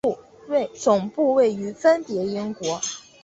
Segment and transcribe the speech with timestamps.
[0.73, 2.81] 总部位于分别英国。